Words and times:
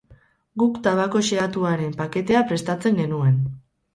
Guk 0.61 0.79
tabako 0.87 1.21
xehatuaren 1.27 1.93
paketea 2.01 2.43
prestatzen 2.53 2.99
genuen. 3.05 3.37